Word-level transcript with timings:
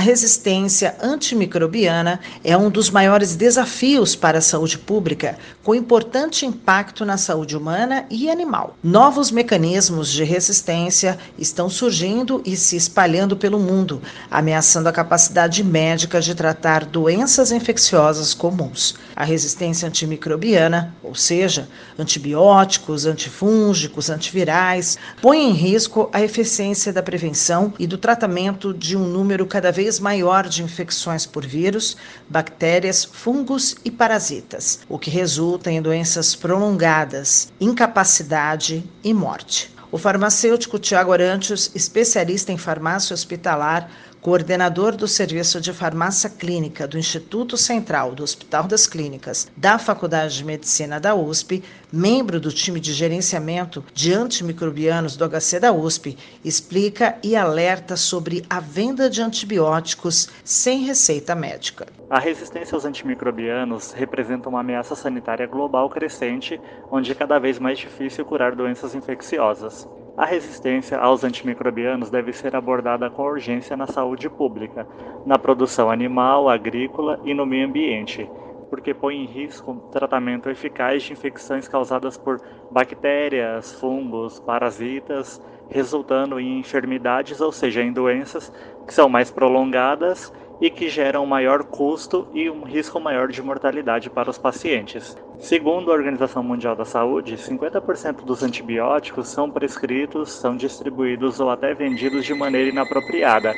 A 0.00 0.02
resistência 0.02 0.96
antimicrobiana 1.02 2.20
é 2.42 2.56
um 2.56 2.70
dos 2.70 2.88
maiores 2.88 3.36
desafios 3.36 4.16
para 4.16 4.38
a 4.38 4.40
saúde 4.40 4.78
pública, 4.78 5.36
com 5.62 5.74
importante 5.74 6.46
impacto 6.46 7.04
na 7.04 7.18
saúde 7.18 7.54
humana 7.54 8.06
e 8.08 8.30
animal. 8.30 8.78
Novos 8.82 9.30
mecanismos 9.30 10.10
de 10.10 10.24
resistência 10.24 11.18
estão 11.36 11.68
surgindo 11.68 12.40
e 12.46 12.56
se 12.56 12.76
espalhando 12.76 13.36
pelo 13.36 13.58
mundo, 13.58 14.00
ameaçando 14.30 14.88
a 14.88 14.92
capacidade 14.92 15.62
médica 15.62 16.18
de 16.18 16.34
tratar 16.34 16.86
doenças 16.86 17.52
infecciosas 17.52 18.32
comuns. 18.32 18.94
A 19.14 19.24
resistência 19.24 19.86
antimicrobiana, 19.86 20.94
ou 21.02 21.14
seja, 21.14 21.68
antibióticos, 21.98 23.04
antifúngicos, 23.04 24.08
antivirais, 24.08 24.96
põe 25.20 25.50
em 25.50 25.52
risco 25.52 26.08
a 26.10 26.22
eficiência 26.22 26.90
da 26.90 27.02
prevenção 27.02 27.74
e 27.78 27.86
do 27.86 27.98
tratamento 27.98 28.72
de 28.72 28.96
um 28.96 29.06
número 29.06 29.44
cada 29.44 29.70
vez 29.70 29.89
vez 29.90 29.98
maior 29.98 30.48
de 30.48 30.62
infecções 30.62 31.26
por 31.26 31.44
vírus, 31.44 31.96
bactérias, 32.28 33.04
fungos 33.04 33.74
e 33.84 33.90
parasitas, 33.90 34.78
o 34.88 34.96
que 35.00 35.10
resulta 35.10 35.68
em 35.68 35.82
doenças 35.82 36.36
prolongadas, 36.36 37.52
incapacidade 37.60 38.84
e 39.02 39.12
morte. 39.12 39.74
O 39.90 39.98
farmacêutico 39.98 40.78
Tiago 40.78 41.12
Arantes, 41.12 41.72
especialista 41.74 42.52
em 42.52 42.56
farmácia 42.56 43.12
hospitalar, 43.12 43.90
coordenador 44.20 44.94
do 44.96 45.08
Serviço 45.08 45.60
de 45.62 45.72
Farmácia 45.72 46.28
Clínica 46.28 46.86
do 46.86 46.98
Instituto 46.98 47.56
Central 47.56 48.14
do 48.14 48.22
Hospital 48.22 48.64
das 48.64 48.86
Clínicas 48.86 49.50
da 49.56 49.78
Faculdade 49.78 50.36
de 50.36 50.44
Medicina 50.44 51.00
da 51.00 51.14
USP, 51.14 51.64
membro 51.90 52.38
do 52.38 52.52
time 52.52 52.78
de 52.78 52.92
gerenciamento 52.92 53.82
de 53.94 54.12
antimicrobianos 54.12 55.16
do 55.16 55.26
HC 55.26 55.58
da 55.60 55.72
USP, 55.72 56.18
explica 56.44 57.16
e 57.22 57.34
alerta 57.34 57.96
sobre 57.96 58.44
a 58.50 58.60
venda 58.60 59.08
de 59.08 59.22
antibióticos 59.22 60.28
sem 60.44 60.84
receita 60.84 61.34
médica. 61.34 61.86
A 62.10 62.18
resistência 62.18 62.74
aos 62.74 62.84
antimicrobianos 62.84 63.92
representa 63.92 64.50
uma 64.50 64.60
ameaça 64.60 64.94
sanitária 64.94 65.46
global 65.46 65.88
crescente, 65.88 66.60
onde 66.90 67.12
é 67.12 67.14
cada 67.14 67.38
vez 67.38 67.58
mais 67.58 67.78
difícil 67.78 68.24
curar 68.26 68.54
doenças 68.54 68.94
infecciosas. 68.94 69.88
A 70.16 70.26
resistência 70.26 70.98
aos 70.98 71.24
antimicrobianos 71.24 72.10
deve 72.10 72.32
ser 72.32 72.54
abordada 72.54 73.08
com 73.08 73.22
urgência 73.22 73.76
na 73.76 73.86
saúde 73.86 74.28
pública, 74.28 74.86
na 75.24 75.38
produção 75.38 75.90
animal, 75.90 76.48
agrícola 76.48 77.20
e 77.24 77.32
no 77.32 77.46
meio 77.46 77.66
ambiente, 77.66 78.28
porque 78.68 78.92
põe 78.92 79.16
em 79.16 79.24
risco 79.24 79.72
o 79.72 79.80
tratamento 79.90 80.50
eficaz 80.50 81.02
de 81.02 81.12
infecções 81.12 81.66
causadas 81.66 82.16
por 82.16 82.40
bactérias, 82.70 83.72
fungos, 83.80 84.38
parasitas, 84.40 85.40
resultando 85.68 86.38
em 86.38 86.58
enfermidades, 86.58 87.40
ou 87.40 87.52
seja, 87.52 87.82
em 87.82 87.92
doenças 87.92 88.52
que 88.86 88.92
são 88.92 89.08
mais 89.08 89.30
prolongadas 89.30 90.32
e 90.60 90.68
que 90.68 90.88
geram 90.88 91.24
maior 91.24 91.64
custo 91.64 92.28
e 92.34 92.50
um 92.50 92.62
risco 92.62 93.00
maior 93.00 93.28
de 93.28 93.42
mortalidade 93.42 94.10
para 94.10 94.30
os 94.30 94.38
pacientes. 94.38 95.16
Segundo 95.38 95.90
a 95.90 95.94
Organização 95.94 96.42
Mundial 96.42 96.76
da 96.76 96.84
Saúde, 96.84 97.36
50% 97.36 98.24
dos 98.24 98.42
antibióticos 98.42 99.28
são 99.28 99.50
prescritos, 99.50 100.30
são 100.32 100.54
distribuídos 100.54 101.40
ou 101.40 101.48
até 101.48 101.72
vendidos 101.72 102.26
de 102.26 102.34
maneira 102.34 102.68
inapropriada, 102.68 103.54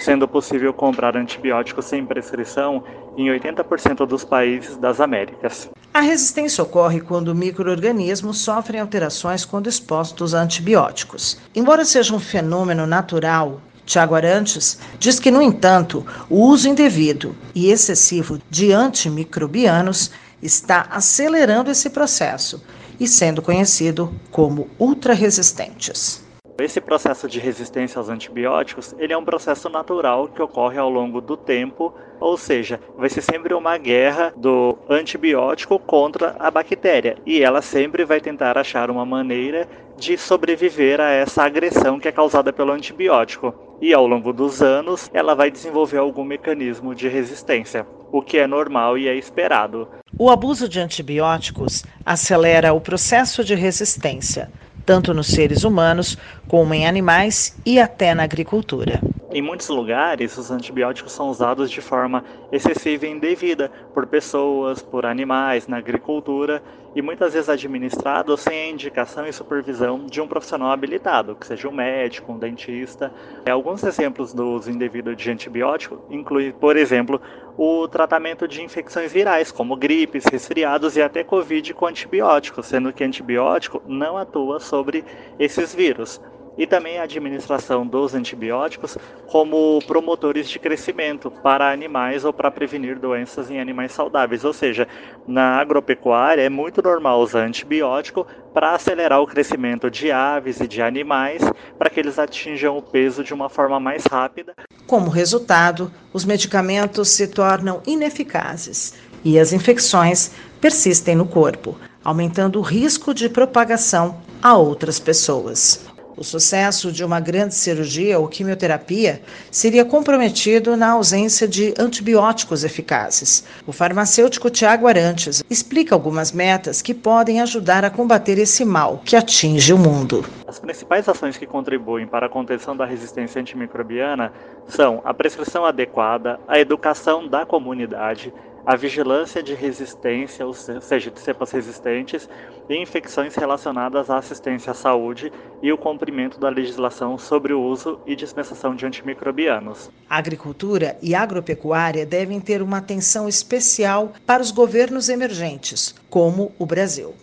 sendo 0.00 0.26
possível 0.26 0.74
comprar 0.74 1.16
antibióticos 1.16 1.84
sem 1.84 2.04
prescrição 2.04 2.82
em 3.16 3.28
80% 3.28 4.04
dos 4.04 4.24
países 4.24 4.76
das 4.76 5.00
Américas. 5.00 5.70
A 5.94 6.00
resistência 6.00 6.64
ocorre 6.64 7.00
quando 7.00 7.34
microorganismos 7.34 8.38
sofrem 8.38 8.80
alterações 8.80 9.44
quando 9.44 9.68
expostos 9.68 10.34
a 10.34 10.40
antibióticos. 10.40 11.38
Embora 11.54 11.84
seja 11.84 12.14
um 12.14 12.18
fenômeno 12.18 12.86
natural, 12.86 13.60
Tiago 13.84 14.14
Arantes 14.14 14.78
diz 14.98 15.18
que, 15.18 15.30
no 15.30 15.42
entanto, 15.42 16.06
o 16.30 16.46
uso 16.46 16.68
indevido 16.68 17.34
e 17.54 17.70
excessivo 17.70 18.40
de 18.48 18.72
antimicrobianos 18.72 20.10
está 20.42 20.86
acelerando 20.90 21.70
esse 21.70 21.90
processo 21.90 22.62
e 22.98 23.06
sendo 23.06 23.42
conhecido 23.42 24.12
como 24.30 24.68
ultraresistentes. 24.78 26.22
Esse 26.58 26.80
processo 26.80 27.26
de 27.26 27.40
resistência 27.40 27.98
aos 27.98 28.08
antibióticos, 28.08 28.94
ele 28.98 29.12
é 29.12 29.18
um 29.18 29.24
processo 29.24 29.68
natural 29.68 30.28
que 30.28 30.42
ocorre 30.42 30.78
ao 30.78 30.88
longo 30.88 31.20
do 31.20 31.36
tempo, 31.36 31.94
ou 32.20 32.36
seja, 32.36 32.78
vai 32.96 33.08
ser 33.08 33.22
sempre 33.22 33.54
uma 33.54 33.78
guerra 33.78 34.32
do 34.36 34.78
antibiótico 34.88 35.78
contra 35.78 36.36
a 36.38 36.50
bactéria, 36.50 37.16
e 37.24 37.42
ela 37.42 37.62
sempre 37.62 38.04
vai 38.04 38.20
tentar 38.20 38.58
achar 38.58 38.90
uma 38.90 39.04
maneira 39.04 39.66
de 39.96 40.18
sobreviver 40.18 41.00
a 41.00 41.10
essa 41.10 41.42
agressão 41.42 41.98
que 41.98 42.06
é 42.06 42.12
causada 42.12 42.52
pelo 42.52 42.72
antibiótico. 42.72 43.71
E 43.82 43.92
ao 43.92 44.06
longo 44.06 44.32
dos 44.32 44.62
anos, 44.62 45.10
ela 45.12 45.34
vai 45.34 45.50
desenvolver 45.50 45.98
algum 45.98 46.22
mecanismo 46.22 46.94
de 46.94 47.08
resistência, 47.08 47.84
o 48.12 48.22
que 48.22 48.38
é 48.38 48.46
normal 48.46 48.96
e 48.96 49.08
é 49.08 49.16
esperado. 49.16 49.88
O 50.16 50.30
abuso 50.30 50.68
de 50.68 50.78
antibióticos 50.78 51.84
acelera 52.06 52.72
o 52.72 52.80
processo 52.80 53.42
de 53.42 53.56
resistência, 53.56 54.48
tanto 54.86 55.12
nos 55.12 55.26
seres 55.26 55.64
humanos 55.64 56.16
como 56.46 56.72
em 56.72 56.86
animais 56.86 57.58
e 57.66 57.80
até 57.80 58.14
na 58.14 58.22
agricultura. 58.22 59.00
Em 59.34 59.40
muitos 59.40 59.70
lugares, 59.70 60.36
os 60.36 60.50
antibióticos 60.50 61.10
são 61.10 61.30
usados 61.30 61.70
de 61.70 61.80
forma 61.80 62.22
excessiva 62.52 63.06
e 63.06 63.10
indevida 63.10 63.72
por 63.94 64.06
pessoas, 64.06 64.82
por 64.82 65.06
animais, 65.06 65.66
na 65.66 65.78
agricultura 65.78 66.62
e 66.94 67.00
muitas 67.00 67.32
vezes 67.32 67.48
administrados 67.48 68.42
sem 68.42 68.54
a 68.54 68.68
indicação 68.68 69.26
e 69.26 69.32
supervisão 69.32 70.04
de 70.04 70.20
um 70.20 70.28
profissional 70.28 70.70
habilitado, 70.70 71.34
que 71.34 71.46
seja 71.46 71.66
um 71.66 71.72
médico, 71.72 72.30
um 72.30 72.38
dentista. 72.38 73.10
Alguns 73.50 73.82
exemplos 73.84 74.34
do 74.34 74.50
uso 74.50 74.70
indevido 74.70 75.16
de 75.16 75.30
antibiótico 75.30 75.98
incluem, 76.10 76.52
por 76.52 76.76
exemplo, 76.76 77.18
o 77.56 77.88
tratamento 77.88 78.46
de 78.46 78.62
infecções 78.62 79.10
virais, 79.10 79.50
como 79.50 79.76
gripes, 79.76 80.26
resfriados 80.30 80.94
e 80.94 81.00
até 81.00 81.24
Covid 81.24 81.72
com 81.72 81.86
antibióticos, 81.86 82.66
sendo 82.66 82.92
que 82.92 83.02
antibiótico 83.02 83.82
não 83.86 84.18
atua 84.18 84.60
sobre 84.60 85.02
esses 85.38 85.74
vírus 85.74 86.20
e 86.56 86.66
também 86.66 86.98
a 86.98 87.04
administração 87.04 87.86
dos 87.86 88.14
antibióticos 88.14 88.98
como 89.26 89.80
promotores 89.86 90.48
de 90.48 90.58
crescimento 90.58 91.30
para 91.30 91.72
animais 91.72 92.24
ou 92.24 92.32
para 92.32 92.50
prevenir 92.50 92.98
doenças 92.98 93.50
em 93.50 93.58
animais 93.58 93.92
saudáveis. 93.92 94.44
Ou 94.44 94.52
seja, 94.52 94.86
na 95.26 95.56
agropecuária 95.56 96.42
é 96.42 96.48
muito 96.48 96.82
normal 96.82 97.20
usar 97.20 97.46
antibiótico 97.46 98.26
para 98.52 98.74
acelerar 98.74 99.20
o 99.20 99.26
crescimento 99.26 99.90
de 99.90 100.10
aves 100.10 100.60
e 100.60 100.68
de 100.68 100.82
animais 100.82 101.42
para 101.78 101.88
que 101.88 101.98
eles 101.98 102.18
atinjam 102.18 102.76
o 102.76 102.82
peso 102.82 103.24
de 103.24 103.32
uma 103.32 103.48
forma 103.48 103.80
mais 103.80 104.04
rápida. 104.04 104.54
Como 104.86 105.08
resultado, 105.10 105.90
os 106.12 106.24
medicamentos 106.24 107.08
se 107.08 107.28
tornam 107.28 107.82
ineficazes 107.86 108.94
e 109.24 109.38
as 109.38 109.52
infecções 109.52 110.32
persistem 110.60 111.14
no 111.16 111.26
corpo, 111.26 111.76
aumentando 112.04 112.58
o 112.58 112.62
risco 112.62 113.14
de 113.14 113.28
propagação 113.28 114.20
a 114.42 114.56
outras 114.56 114.98
pessoas. 114.98 115.91
O 116.14 116.22
sucesso 116.22 116.92
de 116.92 117.02
uma 117.02 117.20
grande 117.20 117.54
cirurgia 117.54 118.18
ou 118.18 118.28
quimioterapia 118.28 119.22
seria 119.50 119.84
comprometido 119.84 120.76
na 120.76 120.90
ausência 120.90 121.48
de 121.48 121.72
antibióticos 121.78 122.64
eficazes. 122.64 123.44
O 123.66 123.72
farmacêutico 123.72 124.50
Tiago 124.50 124.86
Arantes 124.86 125.42
explica 125.48 125.94
algumas 125.94 126.30
metas 126.30 126.82
que 126.82 126.92
podem 126.92 127.40
ajudar 127.40 127.84
a 127.84 127.90
combater 127.90 128.38
esse 128.38 128.64
mal 128.64 129.00
que 129.04 129.16
atinge 129.16 129.72
o 129.72 129.78
mundo. 129.78 130.24
As 130.46 130.58
principais 130.58 131.08
ações 131.08 131.38
que 131.38 131.46
contribuem 131.46 132.06
para 132.06 132.26
a 132.26 132.28
contenção 132.28 132.76
da 132.76 132.84
resistência 132.84 133.40
antimicrobiana 133.40 134.32
são 134.68 135.00
a 135.04 135.14
prescrição 135.14 135.64
adequada, 135.64 136.38
a 136.46 136.60
educação 136.60 137.26
da 137.26 137.46
comunidade, 137.46 138.32
a 138.64 138.76
vigilância 138.76 139.42
de 139.42 139.54
resistência, 139.54 140.46
ou 140.46 140.54
seja, 140.54 141.10
de 141.10 141.20
cepas 141.20 141.50
resistentes, 141.50 142.28
e 142.68 142.76
infecções 142.76 143.34
relacionadas 143.34 144.08
à 144.08 144.18
assistência 144.18 144.70
à 144.70 144.74
saúde 144.74 145.32
e 145.62 145.72
o 145.72 145.78
cumprimento 145.78 146.38
da 146.38 146.48
legislação 146.48 147.18
sobre 147.18 147.52
o 147.52 147.60
uso 147.60 148.00
e 148.06 148.14
dispensação 148.14 148.74
de 148.74 148.86
antimicrobianos. 148.86 149.90
A 150.08 150.16
agricultura 150.16 150.96
e 151.02 151.14
agropecuária 151.14 152.06
devem 152.06 152.40
ter 152.40 152.62
uma 152.62 152.78
atenção 152.78 153.28
especial 153.28 154.12
para 154.24 154.42
os 154.42 154.50
governos 154.50 155.08
emergentes, 155.08 155.94
como 156.08 156.52
o 156.58 156.64
Brasil. 156.64 157.14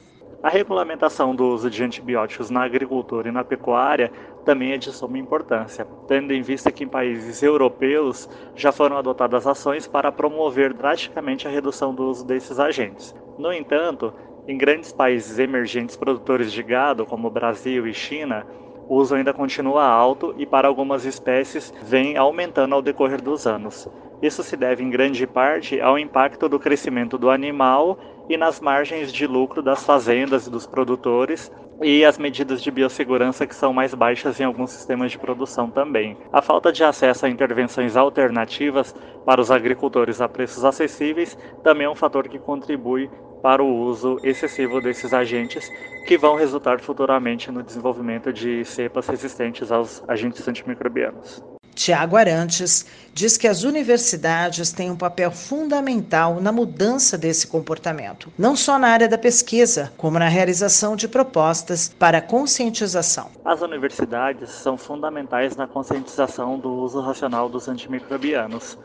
A 0.42 0.48
regulamentação 0.48 1.36
do 1.36 1.50
uso 1.50 1.70
de 1.70 1.84
antibióticos 1.84 2.50
na 2.50 2.64
agricultura 2.64 3.28
e 3.28 3.32
na 3.32 3.44
pecuária 3.44 4.10
também 4.46 4.72
é 4.72 4.78
de 4.78 4.90
suma 4.90 5.18
importância, 5.18 5.86
tendo 6.08 6.32
em 6.32 6.42
vista 6.42 6.72
que 6.72 6.86
em 6.86 6.88
países 6.88 7.44
europeus 7.44 8.30
já 8.56 8.72
foram 8.72 8.98
adotadas 8.98 9.46
ações 9.46 9.86
para 9.86 10.14
promover 10.14 10.74
drasticamente 10.74 11.46
a 11.46 11.52
redução 11.52 11.94
do 11.94 12.04
uso 12.04 12.26
desses 12.26 12.58
agentes. 12.58 13.14
No 13.38 13.52
entanto, 13.52 14.14
em 14.48 14.58
grandes 14.58 14.94
países 14.94 15.40
emergentes 15.40 15.98
produtores 15.98 16.54
de 16.54 16.64
gado, 16.64 17.06
como 17.06 17.30
Brasil 17.30 17.86
e 17.86 17.94
China, 17.94 18.48
o 18.90 18.96
uso 18.96 19.14
ainda 19.14 19.32
continua 19.32 19.86
alto 19.86 20.34
e 20.38 20.46
para 20.48 20.68
algumas 20.68 21.06
espécies 21.06 21.72
vem 21.84 22.18
aumentando 22.18 22.74
ao 22.74 22.82
decorrer 22.82 23.22
dos 23.22 23.46
anos. 23.46 23.88
Isso 24.22 24.44
se 24.44 24.58
deve 24.58 24.84
em 24.84 24.90
grande 24.90 25.26
parte 25.28 25.80
ao 25.80 25.98
impacto 25.98 26.50
do 26.50 26.60
crescimento 26.60 27.18
do 27.18 27.30
animal 27.30 27.98
e 28.28 28.36
nas 28.36 28.60
margens 28.60 29.14
de 29.14 29.26
lucro 29.28 29.62
das 29.62 29.86
fazendas 29.86 30.48
e 30.48 30.50
dos 30.50 30.66
produtores 30.66 31.52
e 31.82 32.04
as 32.04 32.18
medidas 32.18 32.62
de 32.62 32.70
biossegurança 32.70 33.48
que 33.48 33.56
são 33.56 33.72
mais 33.72 33.94
baixas 33.94 34.40
em 34.40 34.44
alguns 34.44 34.72
sistemas 34.72 35.12
de 35.12 35.18
produção 35.18 35.70
também. 35.70 36.18
A 36.34 36.42
falta 36.42 36.72
de 36.72 36.84
acesso 36.84 37.26
a 37.26 37.30
intervenções 37.30 37.96
alternativas 37.96 38.94
para 39.26 39.40
os 39.40 39.50
agricultores 39.50 40.20
a 40.20 40.28
preços 40.28 40.66
acessíveis 40.66 41.38
também 41.64 41.86
é 41.86 41.90
um 41.90 41.96
fator 41.96 42.28
que 42.28 42.40
contribui 42.40 43.10
para 43.42 43.64
o 43.64 43.84
uso 43.84 44.20
excessivo 44.24 44.82
desses 44.82 45.14
agentes, 45.14 45.72
que 46.06 46.18
vão 46.18 46.36
resultar 46.36 46.80
futuramente 46.80 47.52
no 47.52 47.64
desenvolvimento 47.64 48.34
de 48.34 48.66
cepas 48.66 49.08
resistentes 49.08 49.72
aos 49.72 50.04
agentes 50.08 50.48
antimicrobianos. 50.48 51.42
Tiago 51.80 52.18
Arantes 52.18 52.86
diz 53.14 53.38
que 53.38 53.48
as 53.48 53.64
universidades 53.64 54.70
têm 54.74 54.92
um 54.92 54.98
papel 54.98 55.32
fundamental 55.32 56.42
na 56.42 56.52
mudança 56.52 57.18
desse 57.18 57.48
comportamento, 57.48 58.30
não 58.38 58.54
só 58.54 58.78
na 58.78 58.90
área 58.90 59.08
da 59.08 59.18
pesquisa, 59.18 59.90
como 59.96 60.20
na 60.20 60.28
realização 60.28 60.94
de 60.98 61.08
propostas 61.08 61.88
para 61.98 62.22
conscientização. 62.22 63.32
As 63.46 63.62
universidades 63.62 64.50
são 64.50 64.78
fundamentais 64.78 65.56
na 65.56 65.68
conscientização 65.68 66.60
do 66.60 66.70
uso 66.70 67.00
racional 67.00 67.48
dos 67.48 67.70
antimicrobianos, 67.70 68.78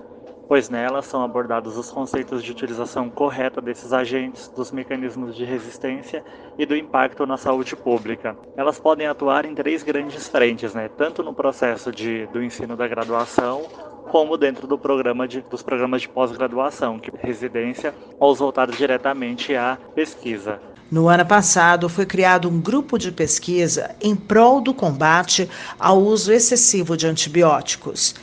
pois 0.49 0.69
nelas 0.69 1.07
são 1.07 1.23
abordados 1.23 1.77
os 1.77 1.91
conceitos 1.91 2.43
de 2.43 2.51
utilização 2.51 3.09
correta 3.09 3.61
desses 3.61 3.93
agentes, 3.93 4.49
dos 4.49 4.71
mecanismos 4.71 5.35
de 5.35 5.45
resistência 5.45 6.25
e 6.59 6.67
do 6.67 6.77
impacto 6.77 7.27
na 7.27 7.37
saúde 7.37 7.75
pública. 7.77 8.37
Elas 8.57 8.79
podem 8.79 9.07
atuar 9.07 9.45
em 9.45 9.55
três 9.55 9.83
grandes 9.83 10.29
frentes, 10.29 10.75
né? 10.75 10.89
tanto 10.97 11.23
no 11.23 11.35
processo 11.35 11.91
de, 11.91 12.27
do 12.27 12.43
ensino 12.43 12.77
da 12.77 12.87
graduação, 12.87 13.63
como 14.11 14.37
dentro 14.37 14.67
do 14.67 14.79
programa 14.79 15.27
de, 15.27 15.41
dos 15.41 15.63
programas 15.63 16.03
de 16.03 16.09
pós-graduação, 16.09 16.99
que 16.99 17.11
é 17.11 17.27
residência, 17.27 17.95
ou 18.19 18.35
voltados 18.35 18.77
diretamente 18.77 19.57
à 19.57 19.79
pesquisa. 19.95 20.61
No 20.91 21.09
ano 21.09 21.25
passado, 21.25 21.89
foi 21.89 22.05
criado 22.05 22.49
um 22.49 22.61
grupo 22.61 22.99
de 22.99 23.11
pesquisa 23.11 23.97
em 24.01 24.15
prol 24.15 24.61
do 24.61 24.75
combate 24.75 25.49
ao 25.79 25.99
uso 25.99 26.31
excessivo 26.33 26.97
de 26.97 27.07
antibióticos. 27.07 28.15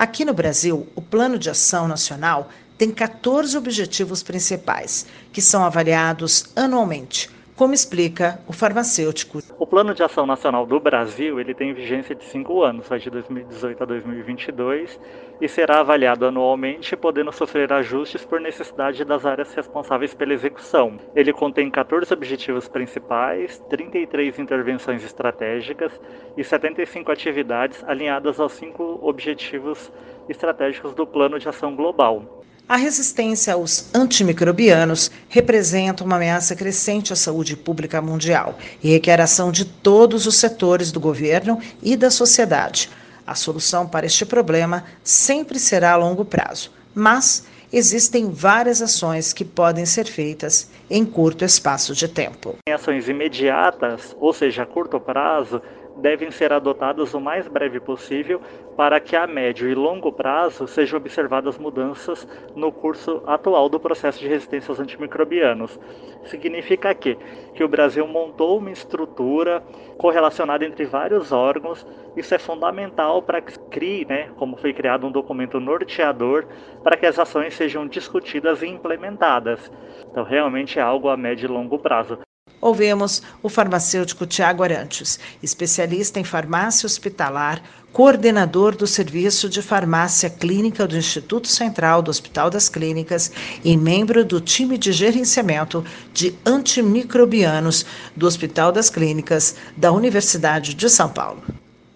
Aqui 0.00 0.24
no 0.24 0.32
Brasil, 0.32 0.88
o 0.94 1.02
Plano 1.02 1.38
de 1.38 1.50
Ação 1.50 1.86
Nacional 1.86 2.48
tem 2.78 2.90
14 2.90 3.54
objetivos 3.54 4.22
principais, 4.22 5.04
que 5.30 5.42
são 5.42 5.62
avaliados 5.62 6.46
anualmente, 6.56 7.28
como 7.60 7.74
explica 7.74 8.40
o 8.48 8.54
farmacêutico. 8.54 9.38
O 9.58 9.66
Plano 9.66 9.92
de 9.92 10.02
Ação 10.02 10.24
Nacional 10.24 10.64
do 10.64 10.80
Brasil 10.80 11.38
ele 11.38 11.52
tem 11.52 11.74
vigência 11.74 12.14
de 12.14 12.24
cinco 12.24 12.62
anos, 12.62 12.88
vai 12.88 12.98
de 12.98 13.10
2018 13.10 13.82
a 13.82 13.84
2022, 13.84 14.98
e 15.42 15.46
será 15.46 15.80
avaliado 15.80 16.24
anualmente, 16.24 16.96
podendo 16.96 17.30
sofrer 17.30 17.70
ajustes 17.70 18.24
por 18.24 18.40
necessidade 18.40 19.04
das 19.04 19.26
áreas 19.26 19.52
responsáveis 19.52 20.14
pela 20.14 20.32
execução. 20.32 20.96
Ele 21.14 21.34
contém 21.34 21.70
14 21.70 22.10
objetivos 22.14 22.66
principais, 22.66 23.58
33 23.68 24.38
intervenções 24.38 25.04
estratégicas 25.04 25.92
e 26.38 26.42
75 26.42 27.12
atividades 27.12 27.84
alinhadas 27.84 28.40
aos 28.40 28.52
cinco 28.52 28.98
objetivos 29.02 29.92
estratégicos 30.30 30.94
do 30.94 31.06
Plano 31.06 31.38
de 31.38 31.46
Ação 31.46 31.76
Global. 31.76 32.40
A 32.70 32.76
resistência 32.76 33.54
aos 33.54 33.92
antimicrobianos 33.92 35.10
representa 35.28 36.04
uma 36.04 36.14
ameaça 36.14 36.54
crescente 36.54 37.12
à 37.12 37.16
saúde 37.16 37.56
pública 37.56 38.00
mundial 38.00 38.56
e 38.80 38.92
requer 38.92 39.20
ação 39.20 39.50
de 39.50 39.64
todos 39.64 40.24
os 40.24 40.36
setores 40.36 40.92
do 40.92 41.00
governo 41.00 41.58
e 41.82 41.96
da 41.96 42.12
sociedade. 42.12 42.88
A 43.26 43.34
solução 43.34 43.88
para 43.88 44.06
este 44.06 44.24
problema 44.24 44.84
sempre 45.02 45.58
será 45.58 45.94
a 45.94 45.96
longo 45.96 46.24
prazo, 46.24 46.70
mas 46.94 47.44
existem 47.72 48.30
várias 48.30 48.80
ações 48.80 49.32
que 49.32 49.44
podem 49.44 49.84
ser 49.84 50.06
feitas 50.06 50.70
em 50.88 51.04
curto 51.04 51.44
espaço 51.44 51.92
de 51.92 52.06
tempo. 52.06 52.54
Em 52.68 52.72
ações 52.72 53.08
imediatas, 53.08 54.14
ou 54.20 54.32
seja, 54.32 54.62
a 54.62 54.66
curto 54.66 55.00
prazo, 55.00 55.60
devem 55.96 56.30
ser 56.30 56.52
adotadas 56.52 57.14
o 57.14 57.20
mais 57.20 57.46
breve 57.46 57.80
possível 57.80 58.40
para 58.76 58.98
que 58.98 59.14
a 59.14 59.26
médio 59.26 59.68
e 59.68 59.74
longo 59.74 60.12
prazo 60.12 60.66
sejam 60.66 60.98
observadas 60.98 61.58
mudanças 61.58 62.26
no 62.54 62.72
curso 62.72 63.22
atual 63.26 63.68
do 63.68 63.78
processo 63.78 64.18
de 64.18 64.28
resistência 64.28 64.70
aos 64.70 64.80
antimicrobianos. 64.80 65.78
Significa 66.24 66.94
que, 66.94 67.16
que 67.54 67.62
o 67.62 67.68
Brasil 67.68 68.06
montou 68.06 68.58
uma 68.58 68.70
estrutura 68.70 69.62
correlacionada 69.98 70.64
entre 70.64 70.84
vários 70.84 71.32
órgãos, 71.32 71.86
isso 72.16 72.34
é 72.34 72.38
fundamental 72.38 73.22
para 73.22 73.40
que 73.40 73.58
crie, 73.70 74.06
né, 74.06 74.30
como 74.36 74.56
foi 74.56 74.72
criado 74.72 75.06
um 75.06 75.12
documento 75.12 75.60
norteador, 75.60 76.46
para 76.82 76.96
que 76.96 77.06
as 77.06 77.18
ações 77.18 77.54
sejam 77.54 77.86
discutidas 77.86 78.62
e 78.62 78.66
implementadas. 78.66 79.70
Então, 80.10 80.24
realmente 80.24 80.78
é 80.78 80.82
algo 80.82 81.08
a 81.08 81.16
médio 81.16 81.46
e 81.46 81.52
longo 81.52 81.78
prazo. 81.78 82.18
Ouvimos 82.60 83.22
o 83.42 83.48
farmacêutico 83.48 84.26
Tiago 84.26 84.62
Arantes, 84.62 85.18
especialista 85.42 86.20
em 86.20 86.24
farmácia 86.24 86.86
hospitalar, 86.86 87.62
coordenador 87.90 88.76
do 88.76 88.86
Serviço 88.86 89.48
de 89.48 89.62
Farmácia 89.62 90.28
Clínica 90.28 90.86
do 90.86 90.96
Instituto 90.96 91.48
Central 91.48 92.02
do 92.02 92.10
Hospital 92.10 92.50
das 92.50 92.68
Clínicas 92.68 93.32
e 93.64 93.76
membro 93.76 94.24
do 94.24 94.40
time 94.40 94.76
de 94.76 94.92
gerenciamento 94.92 95.84
de 96.12 96.34
antimicrobianos 96.44 97.86
do 98.14 98.26
Hospital 98.26 98.70
das 98.70 98.90
Clínicas 98.90 99.56
da 99.76 99.90
Universidade 99.90 100.74
de 100.74 100.90
São 100.90 101.08
Paulo. 101.08 101.42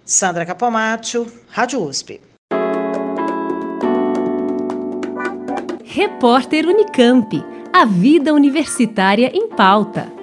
Sandra 0.05 0.46
Capomatto, 0.46 1.26
Rádio 1.49 1.82
USP. 1.82 2.20
Repórter 5.84 6.67
Unicamp. 6.67 7.44
A 7.72 7.84
vida 7.84 8.32
universitária 8.32 9.31
em 9.34 9.49
pauta. 9.49 10.13